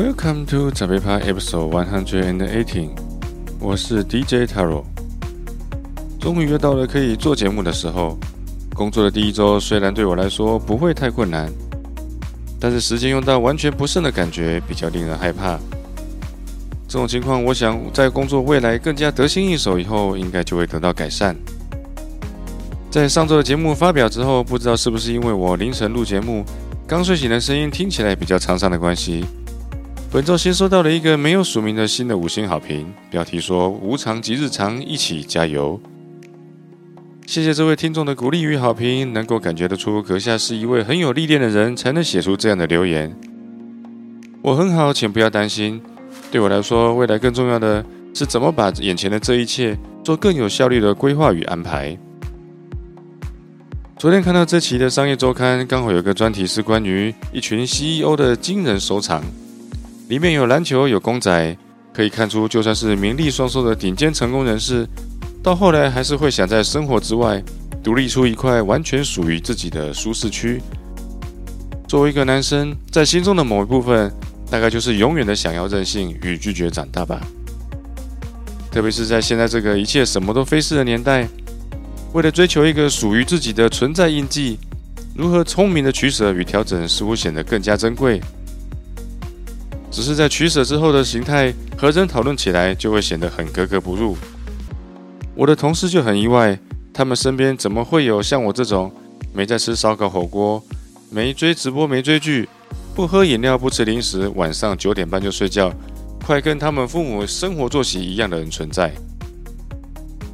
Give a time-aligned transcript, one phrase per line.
[0.00, 2.88] Welcome to 长辈趴 Episode One Hundred and Eighteen，
[3.60, 4.82] 我是 DJ Taro。
[6.18, 8.16] 终于又到了可以做节目的时候。
[8.74, 11.52] 工作的第一周虽然对我来说不会太困难，
[12.58, 15.58] 但是时间用到完全不剩的感觉比较令人害怕。
[16.88, 21.36] 这种情况，我想在工作未来更加得心应手以后，应该就会得到改善。
[22.90, 26.42] 在上周的节目发表之后，不知道是不是因为我凌晨录节目，
[26.86, 29.26] 刚睡醒的声音听起来比较沧桑的关系。
[30.12, 35.80] 本周先收到了一个没有署名的新的五星好评，标题说“无常即日常，一起加油”。
[37.28, 43.16] 谢谢这位听众的鼓励与好评，能够感觉得出阁下是一位很有历练的人，才能写出这样的留言。
[44.42, 45.80] 我很好，请不要担心。
[46.32, 51.96] 对我来说，未来更重要的是怎么把眼前的这一切做更有效率的规划与安排。
[53.96, 59.22] 昨天看到这期的商业周刊，刚好有个专题是关于一群 CEO 的惊人收藏。
[60.10, 61.56] 里面有篮球，有公仔，
[61.94, 64.84] 可以看出，就算是名利双收的顶尖成功人士，
[65.40, 67.40] 到后来还是会想在生活之外
[67.80, 70.60] 独立出一块完全属于自己的舒适区。
[71.86, 74.12] 作为一个男生，在心中的某一部分，
[74.50, 77.20] 大概就是永远的想要任性与拒绝长大吧。
[78.72, 81.28] 特别是在现在这个一切什么都飞逝的年代，
[82.14, 84.58] 为了追求一个属于自己的存在印记，
[85.14, 88.20] 如何聪明的取舍与调整，似乎显得更加珍贵。
[89.90, 94.16] 只是在取舍之后的形态，和人讨论起来就会显得很格格不入。
[95.34, 96.58] 我的同事就很意外，
[96.92, 98.92] 他们身边怎么会有像我这种
[99.32, 100.62] 没在吃烧烤火锅、
[101.10, 102.48] 没追直播、没追剧、
[102.94, 105.72] 不喝饮料、不吃零食、晚上九点半就睡觉，
[106.24, 108.92] 快跟他们父母生活作息一样的人存在。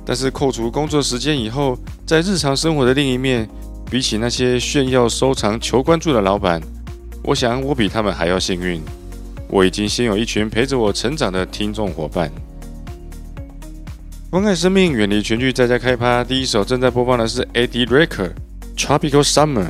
[0.04, 3.48] 但是扣除工作时间以后，在日常生活的另一面，
[3.90, 6.60] 比起那些炫耀、收藏、求关注的老板，
[7.24, 8.82] 我想我比他们还要幸运。
[9.48, 12.30] 我已经先有一群陪着我成长的听众伙伴。
[14.28, 16.24] 关爱生命，远离全剧，在家开趴。
[16.24, 18.32] 第一首正在播放的是 Eddie Recker
[18.76, 19.68] Tropical Summer，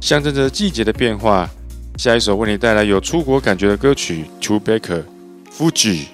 [0.00, 1.48] 象征着季节的变化。
[1.96, 5.04] 下一首为你带来有出国感觉的歌曲 Two Baker
[5.56, 6.06] Fuji。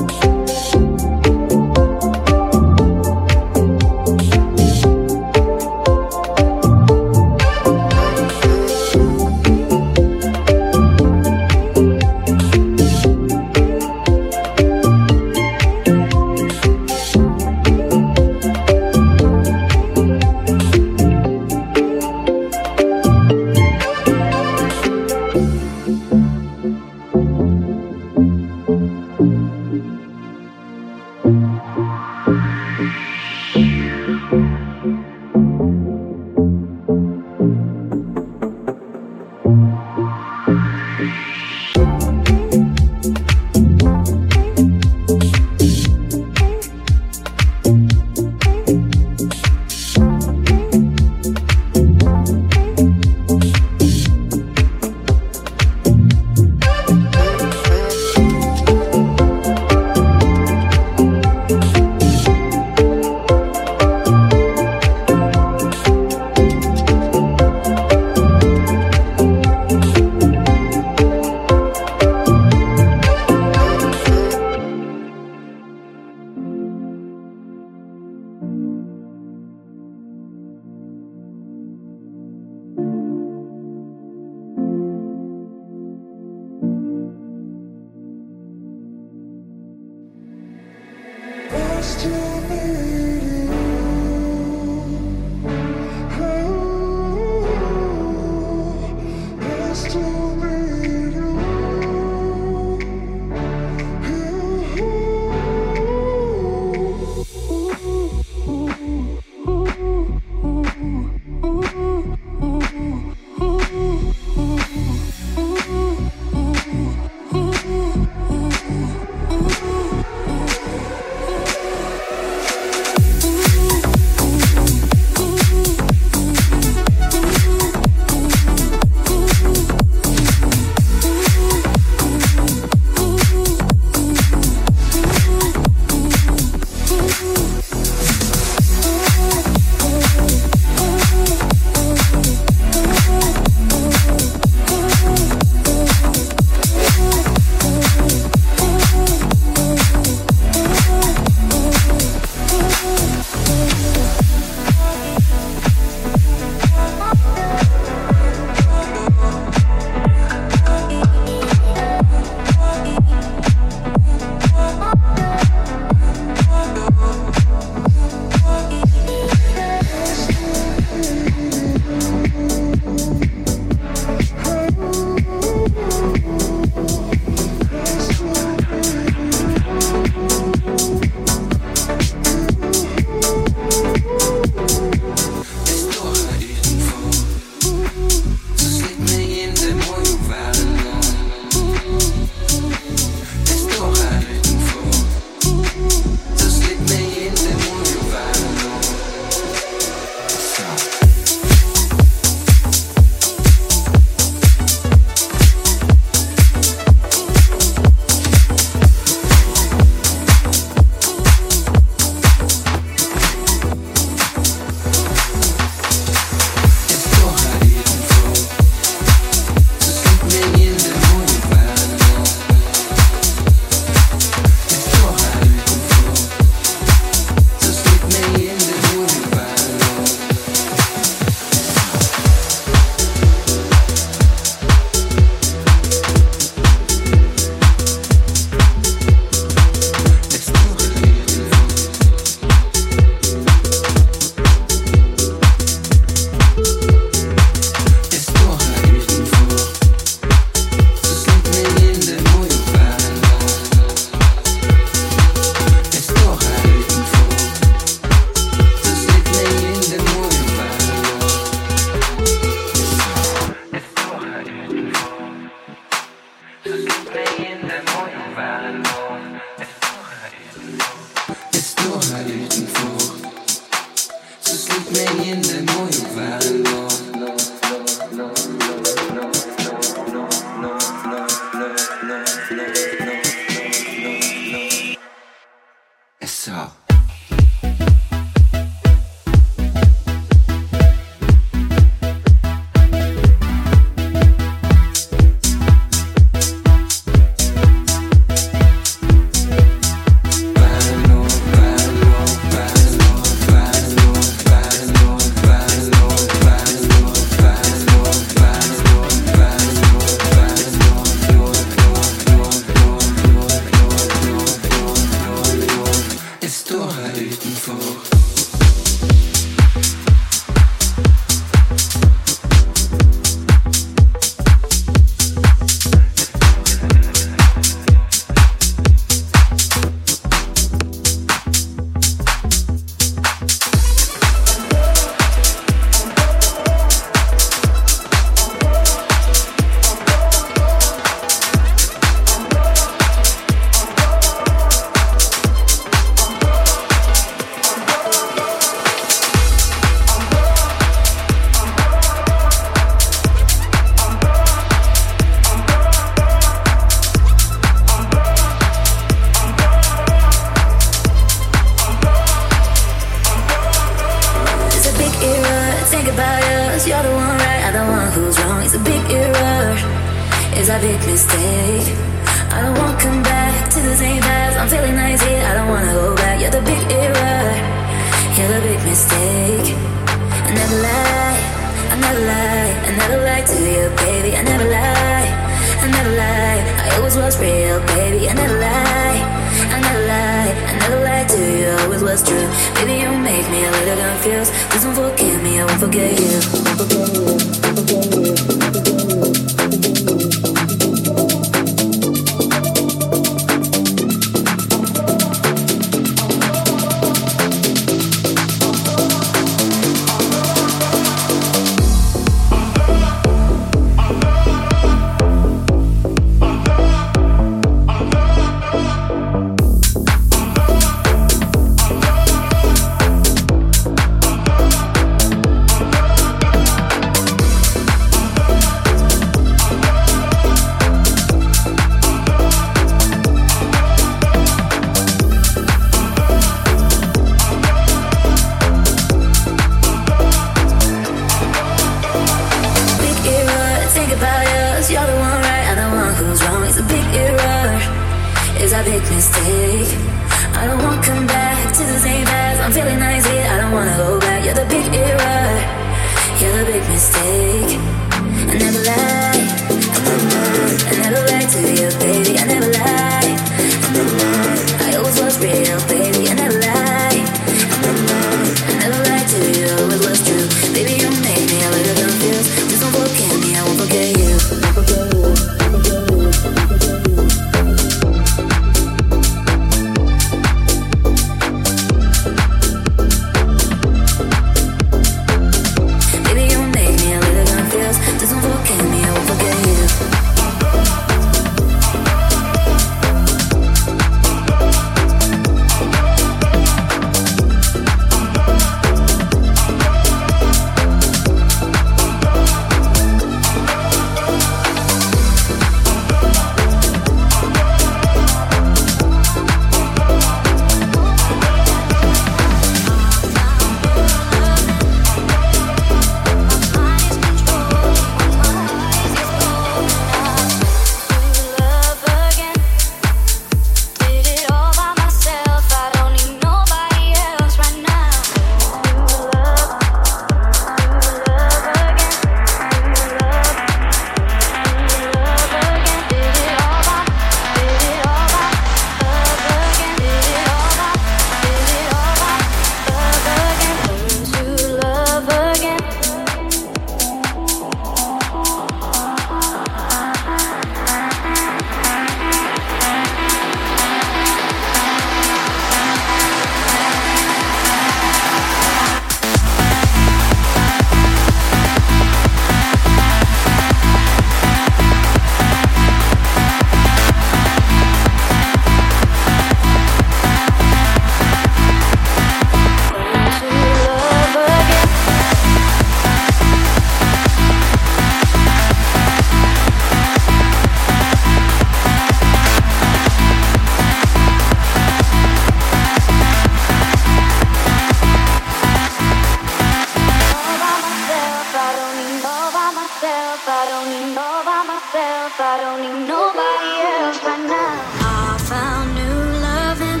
[595.02, 595.40] Myself.
[595.40, 597.74] I don't need nobody else right now.
[598.06, 599.18] I found new
[599.48, 600.00] loving.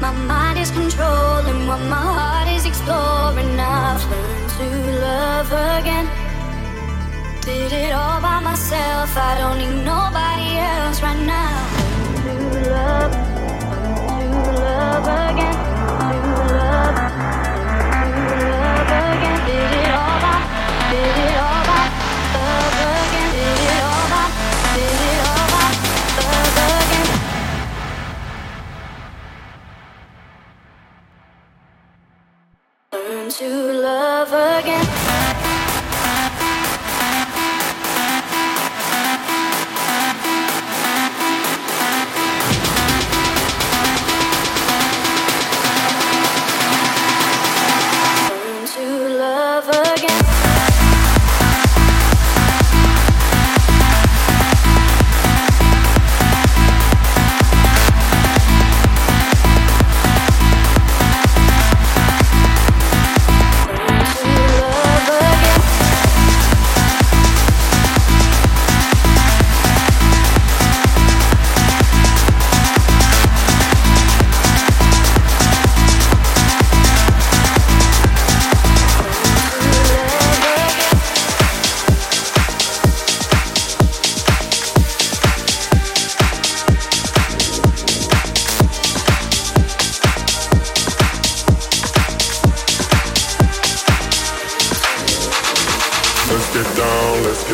[0.00, 3.58] My mind is controlling what my heart is exploring.
[3.58, 4.66] I've learned to
[5.06, 6.06] love again.
[7.42, 9.10] Did it all by myself.
[9.16, 11.56] I don't need nobody else right now.
[12.24, 12.34] To
[12.76, 13.12] love,
[14.08, 15.73] to love again.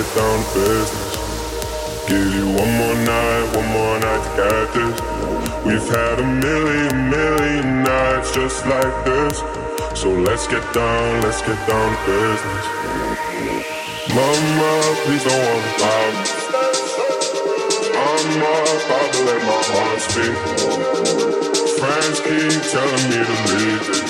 [0.02, 2.08] Get down to business.
[2.08, 4.96] Give you one more night, one more night to get this.
[5.66, 9.38] We've had a million, million nights just like this.
[10.00, 12.64] So let's get down, let's get down to business.
[14.16, 14.72] Mama,
[15.04, 16.24] please don't about me.
[18.00, 20.36] I'm about to let my heart speak.
[21.76, 24.08] Friends keep telling me to leave it.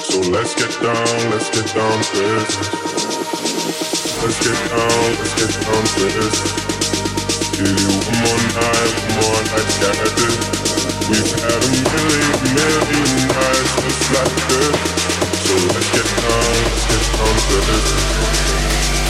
[0.00, 3.11] So let's get down, let's get down to business.
[4.22, 6.36] Let's get down, let's get down to this.
[7.58, 10.36] Give you one more night, one more night get this.
[11.10, 14.78] We've had a million, million nights just like this.
[15.42, 19.01] So let's get down, let's get down to this.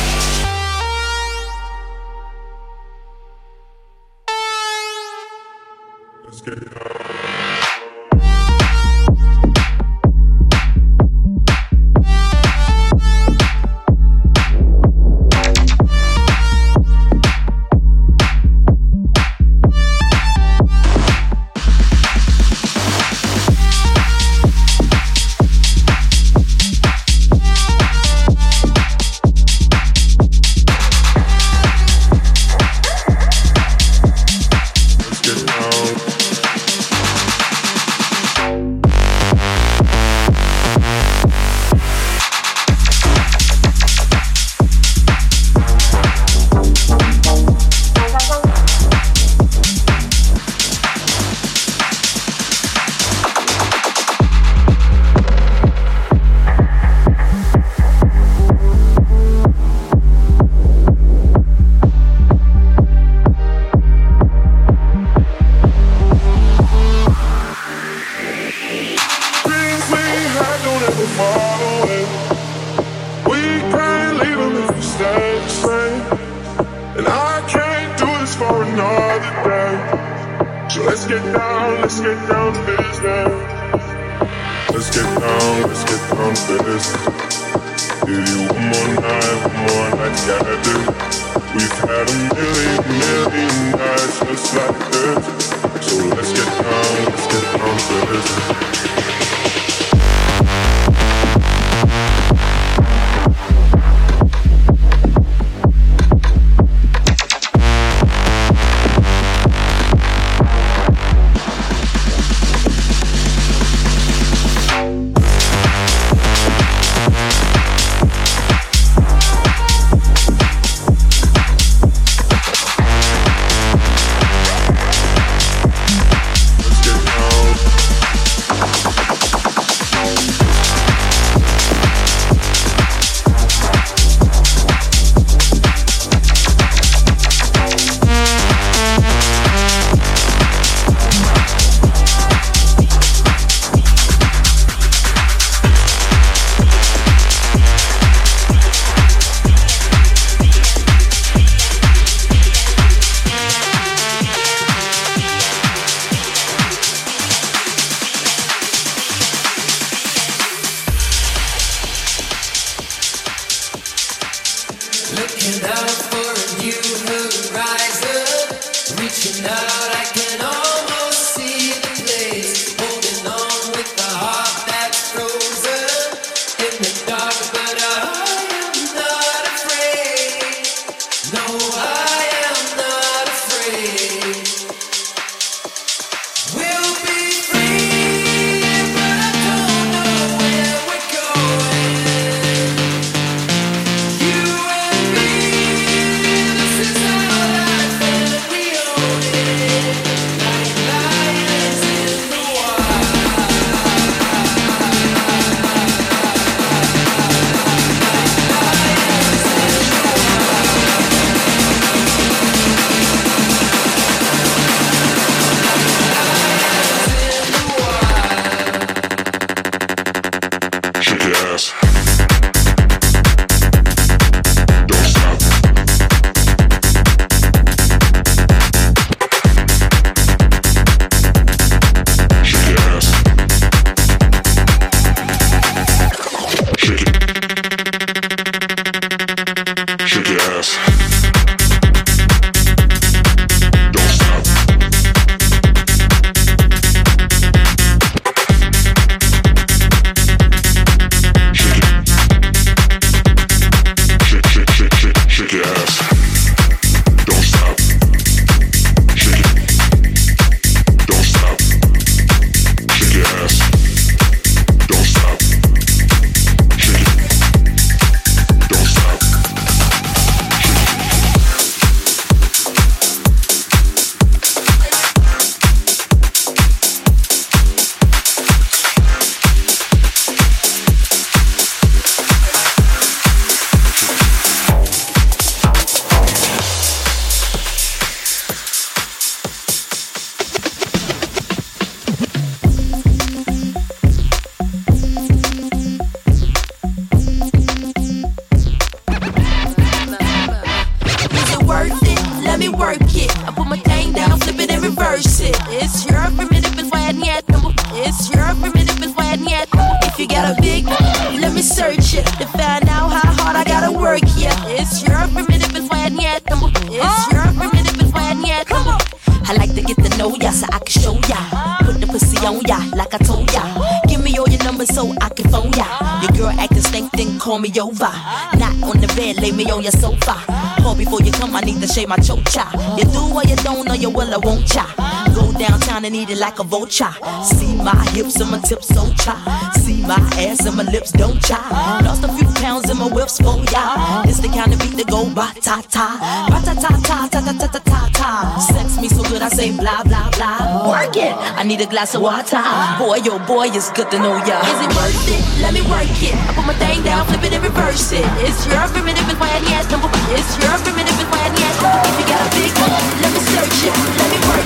[331.92, 332.64] Shave my chocha.
[332.98, 334.86] You do what you don't know, you will, I won't cha.
[335.34, 337.12] Go downtown and eat it like a vulture.
[337.44, 339.72] See my hips and my tips so cha.
[339.80, 342.00] See my ass and my lips don't cha.
[342.04, 342.51] Lost a few
[342.90, 344.22] in my whips oh, for ya.
[344.24, 346.18] It's the kind of beat that go ba ta ta.
[346.50, 348.30] Ba ta ta ta ta ta ta ta ta ta.
[348.58, 350.88] Sex me so good I say blah blah blah.
[350.90, 351.34] Work it.
[351.58, 352.62] I need a glass of water.
[352.98, 354.58] Boy, yo boy, it's good to know ya.
[354.62, 355.42] Is it worth it?
[355.62, 356.34] Let me work it.
[356.48, 358.26] I put my thing down, flip it and reverse it.
[358.46, 362.20] It's your primitive and why I need It's your primitive and why I need if
[362.20, 364.61] you got a big one, let me search it, let me work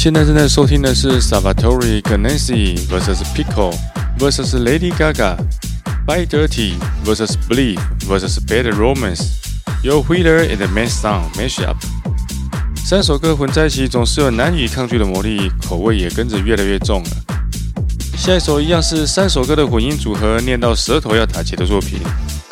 [0.00, 3.74] 现在正在收听的是 Salvatore Ganacci vs Pico
[4.16, 5.36] vs Lady Gaga,
[6.06, 9.26] By Dirty vs Believe vs Bad Romance, Romance，
[9.82, 11.74] 由 Wheeler and Man Sound mashup。
[12.76, 17.10] 三首歌混在一起，总是有难以抗拒的魔力，口味也跟着越来越重了。
[18.16, 21.98] 下一首一样是三首歌的混音组合，念到舌头要打结的作品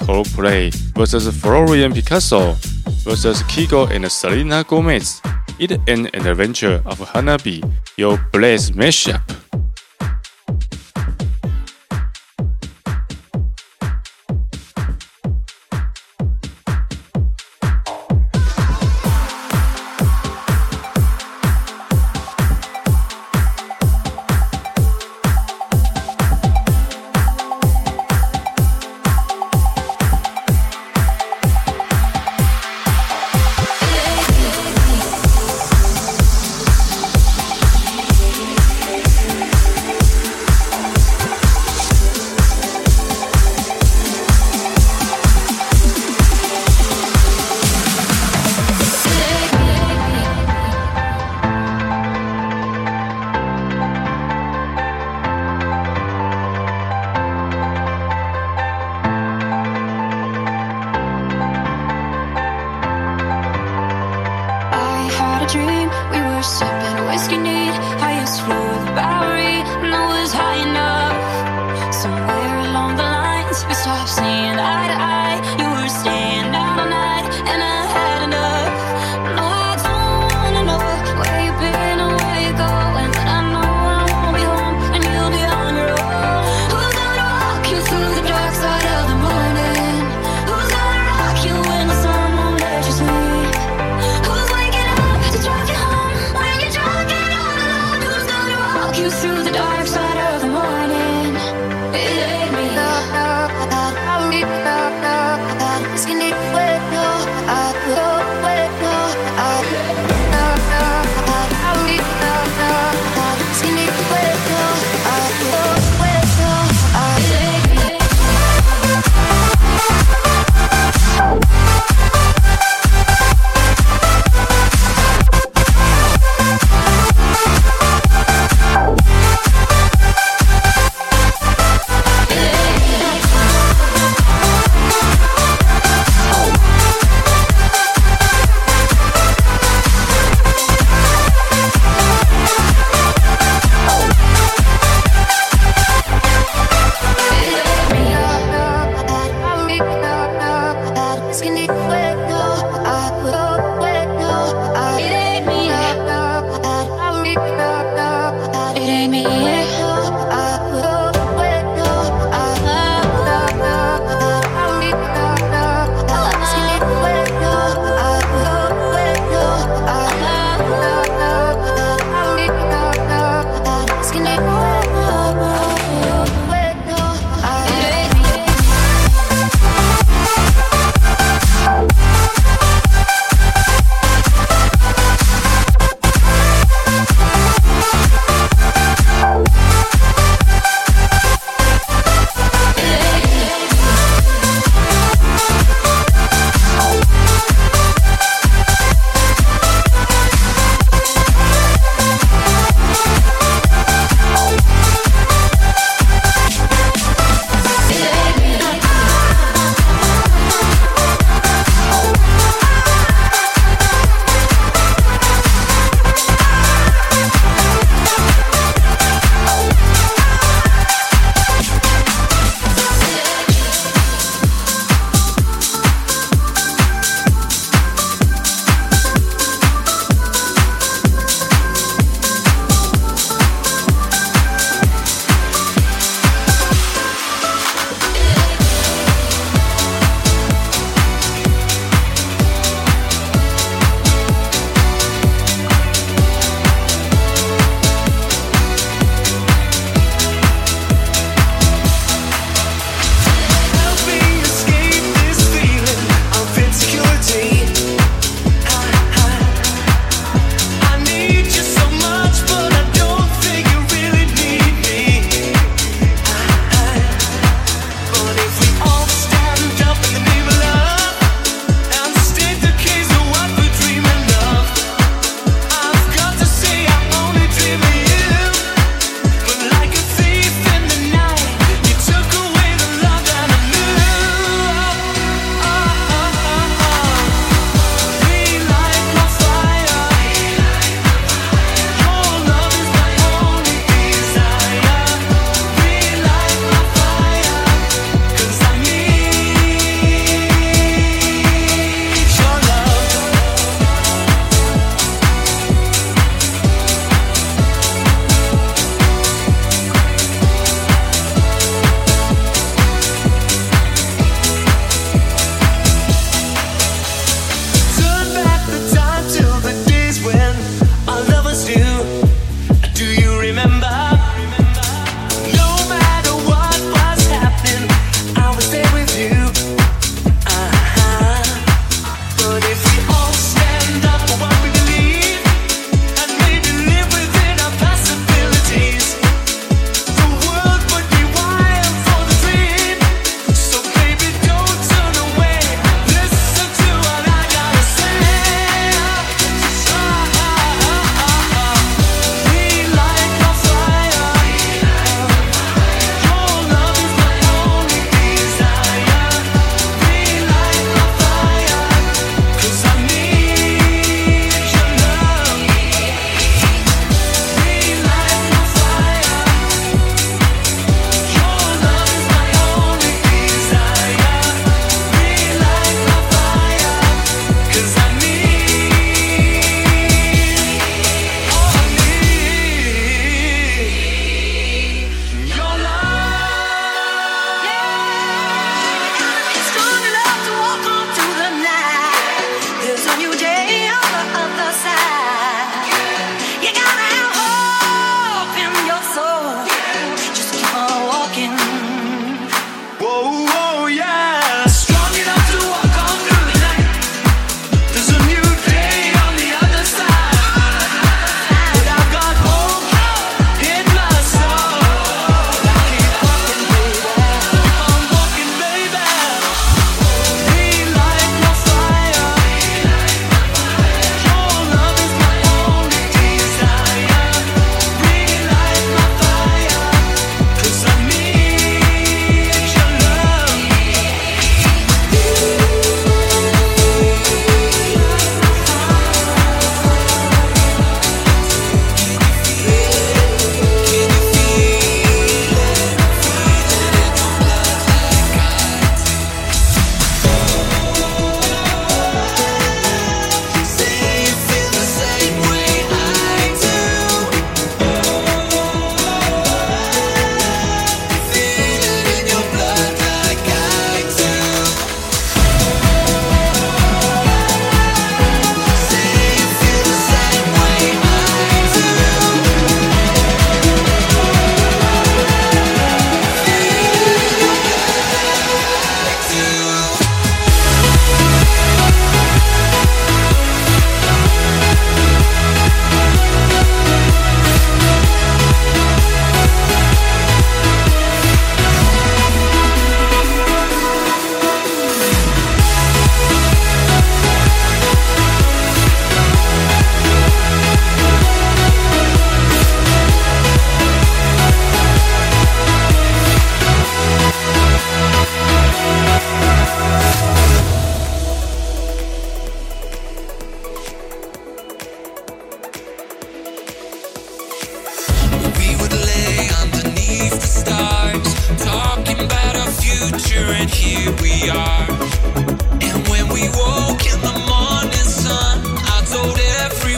[0.01, 2.57] ：Coldplay vs Florian Picasso
[3.05, 5.19] vs Kygo and Selena Gomez。
[5.59, 7.65] It an Adventure of Hanabi
[7.97, 9.46] your Blaze Mashup。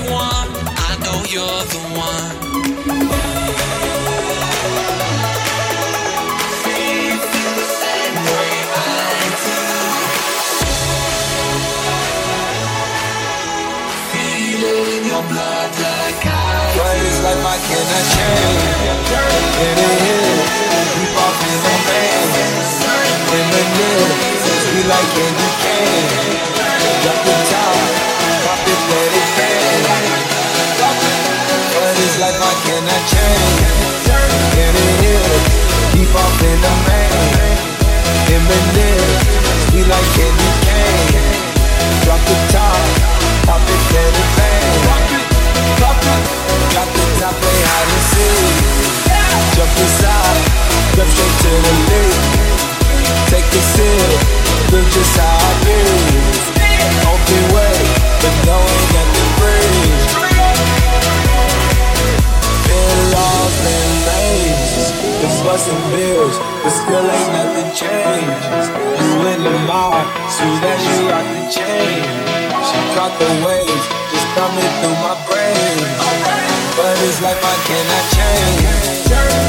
[0.08, 2.38] Everyone, I know you're the one.
[15.28, 18.64] Like I But it's like I change.
[19.60, 20.40] In the hill,
[20.94, 22.26] keep in the man.
[23.36, 24.14] In the middle,
[24.72, 26.48] we like candy cane.
[27.02, 27.37] Drop the
[32.98, 33.04] In
[34.74, 35.30] the hill,
[36.18, 37.54] off in the man.
[38.26, 39.14] In the middle,
[39.70, 41.22] we like candy cane.
[42.02, 42.82] Drop the top,
[43.46, 44.18] pop it, it.
[45.78, 47.34] Drop the top.
[49.54, 50.42] Jump inside,
[50.94, 51.74] jump straight to the.
[53.30, 54.10] Take a sip,
[54.90, 55.98] just how I feel.
[57.10, 57.78] Open way,
[58.22, 60.07] but no ain't nothing free.
[62.88, 64.86] Lost, been lazy,
[65.20, 68.68] been busting bills, but still ain't nothing changed.
[69.00, 69.98] You in the mall,
[70.30, 72.00] see that she rock the chain.
[72.64, 75.78] She caught the waves, just coming through my brain.
[76.78, 78.62] But it's like I cannot change.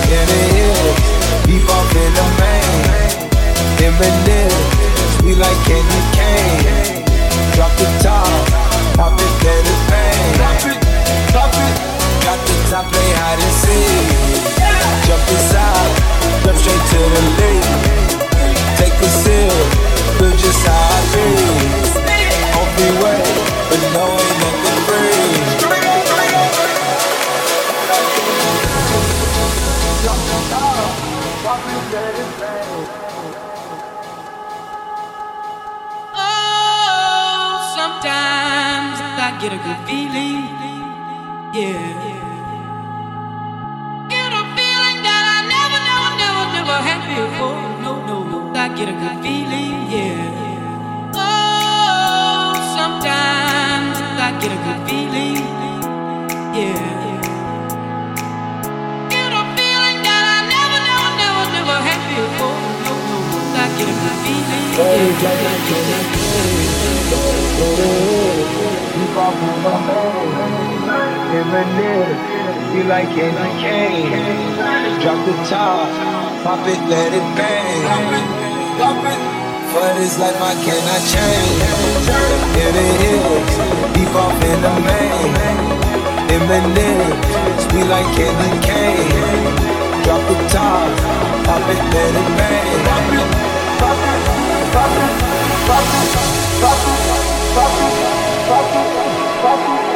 [0.10, 0.98] In the hills,
[1.46, 3.00] deep off in the main.
[3.78, 4.52] Eminem,
[5.20, 7.06] sweet like candy cane.
[7.54, 8.09] Drop the top,
[76.70, 77.84] it, let it bang.
[79.72, 81.62] For this life I change.
[82.62, 83.54] In the hills,
[83.94, 85.34] deep off in the main.
[86.30, 87.14] Eminem,
[87.64, 89.56] sweet like candy cane.
[90.04, 90.90] Drop the top,
[91.46, 92.82] pop it, let it bang.
[92.86, 93.28] Pop it,
[93.80, 95.14] pop it,
[95.68, 96.10] pop it,
[96.62, 97.04] pop it,
[97.56, 97.96] pop it,
[98.48, 98.90] pop it,
[99.42, 99.89] pop it,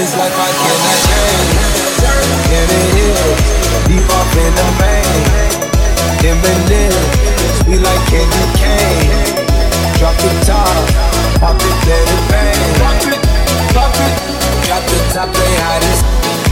[0.00, 1.60] But it's like I cannot change.
[2.56, 3.40] In the hills,
[3.84, 5.60] deep off in the main.
[6.24, 6.96] Eminem,
[7.60, 9.12] sweet like candy cane.
[10.00, 10.72] Drop the top,
[11.36, 12.80] pop it, let it bang.
[12.80, 13.20] Pop it,
[13.76, 14.14] pop it.
[14.64, 16.49] Drop the top, play hide and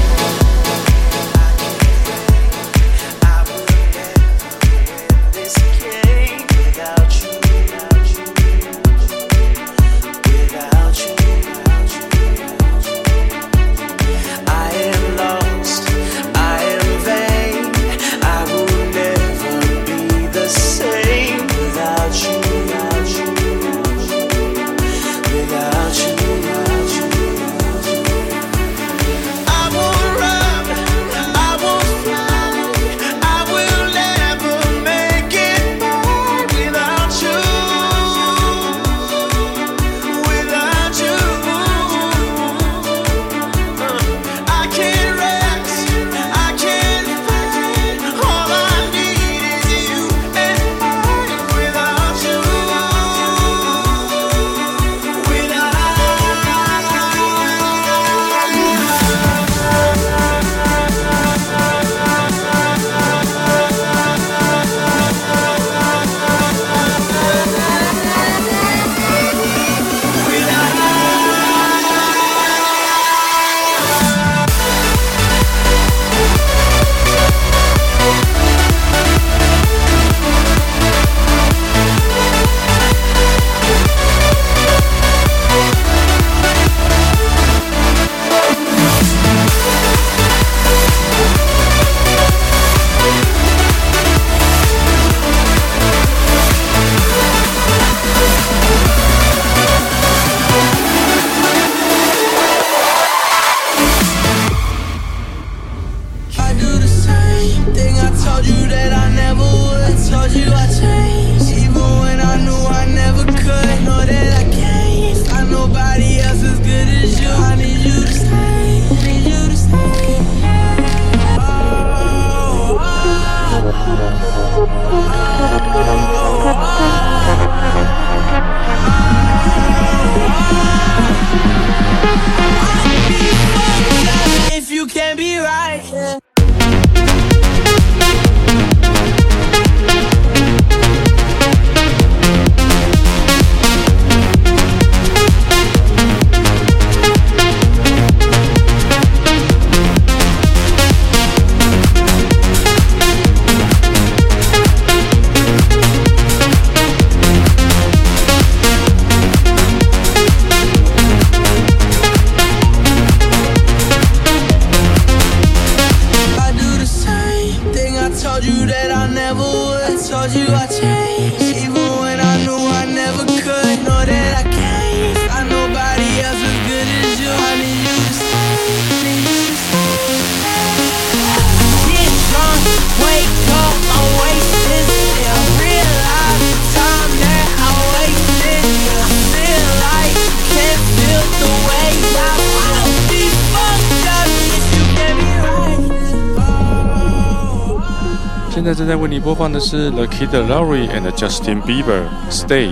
[199.28, 202.70] 播放的是 The Kid Laroi and Justin Bieber Stay，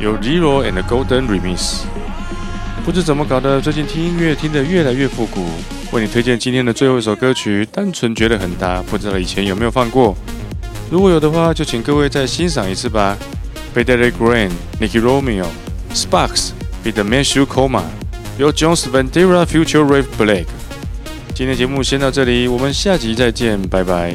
[0.00, 1.80] 由 Zero and Golden Remix。
[2.82, 5.44] 不知怎么搞的，最近听音乐听得越来越复古。
[5.92, 10.16] 为你推荐今天的最后一首歌曲，单纯觉得很搭，不知道以前有没有放过。
[10.90, 13.14] 如果有的话，就请各位再欣赏一次吧。
[13.74, 14.48] Federic Green、
[14.80, 15.44] Nicky Romeo、
[15.92, 16.52] Sparks、
[16.82, 17.82] b e The Man Shoe Coma，
[18.38, 20.46] 由 Jones Ventura Future Rave Black。
[21.34, 24.14] 今天节目先到这里，我们下集再见，拜拜。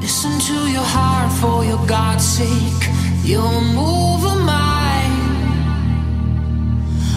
[0.00, 2.82] Listen to your heart for your God's sake.
[3.24, 5.22] You'll move a mine.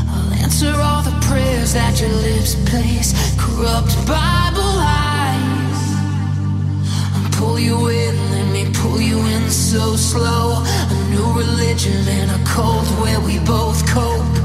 [0.10, 3.14] I'll answer all the prayers that your lips place.
[3.38, 5.82] Corrupt Bible lies.
[7.16, 10.64] I'll pull you in, let me pull you in so slow.
[10.66, 14.36] A new religion and a cult where we both cope.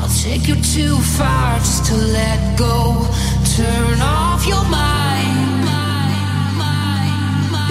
[0.00, 3.06] I'll take you too far just to let go.
[3.56, 4.99] Turn off your mind.